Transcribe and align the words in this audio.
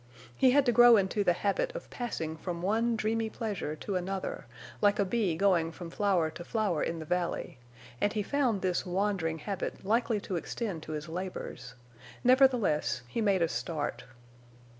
He 0.35 0.49
had 0.49 0.65
to 0.65 0.71
grow 0.71 0.97
into 0.97 1.23
the 1.23 1.31
habit 1.33 1.71
of 1.75 1.87
passing 1.91 2.35
from 2.35 2.63
one 2.63 2.95
dreamy 2.95 3.29
pleasure 3.29 3.75
to 3.75 3.95
another, 3.97 4.47
like 4.81 4.97
a 4.97 5.05
bee 5.05 5.35
going 5.37 5.71
from 5.71 5.91
flower 5.91 6.31
to 6.31 6.43
flower 6.43 6.81
in 6.81 6.97
the 6.97 7.05
valley, 7.05 7.59
and 8.01 8.11
he 8.11 8.23
found 8.23 8.63
this 8.63 8.83
wandering 8.83 9.37
habit 9.37 9.85
likely 9.85 10.19
to 10.21 10.37
extend 10.37 10.81
to 10.81 10.93
his 10.93 11.07
labors. 11.07 11.75
Nevertheless, 12.23 13.03
he 13.07 13.21
made 13.21 13.43
a 13.43 13.47
start. 13.47 14.05